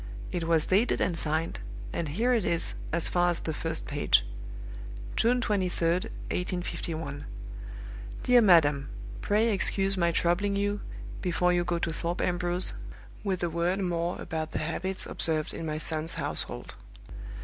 It 0.31 0.45
was 0.45 0.65
dated 0.65 0.99
and 0.99 1.15
signed; 1.15 1.59
and 1.93 2.07
here 2.09 2.33
it 2.33 2.43
is, 2.43 2.73
as 2.91 3.07
far 3.07 3.29
as 3.29 3.41
the 3.41 3.53
first 3.53 3.85
page: 3.85 4.25
'June 5.15 5.41
23d, 5.41 6.05
1851. 6.33 7.25
Dear 8.23 8.41
Madam 8.41 8.89
Pray 9.21 9.51
excuse 9.51 9.97
my 9.99 10.11
troubling 10.11 10.55
you, 10.55 10.81
before 11.21 11.53
you 11.53 11.63
go 11.63 11.77
to 11.77 11.93
Thorpe 11.93 12.21
Ambrose, 12.21 12.73
with 13.23 13.43
a 13.43 13.49
word 13.51 13.79
more 13.81 14.19
about 14.19 14.53
the 14.53 14.57
habits 14.57 15.05
observed 15.05 15.53
in 15.53 15.67
my 15.67 15.77
son's 15.77 16.15
household. 16.15 16.73